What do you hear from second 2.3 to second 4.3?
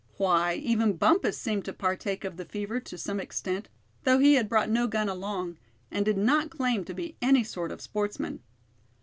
the fever to some extent, though